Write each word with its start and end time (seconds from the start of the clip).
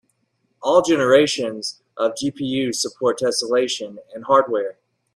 All 0.63 0.81
new 0.81 0.95
generations 0.95 1.79
of 1.95 2.13
GPUs 2.15 2.77
support 2.77 3.19
tesselation 3.19 3.97
in 4.15 4.23
hardware. 4.23 4.79